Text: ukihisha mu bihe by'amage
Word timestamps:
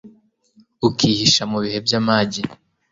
ukihisha 0.87 1.43
mu 1.51 1.57
bihe 1.63 1.77
by'amage 1.85 2.41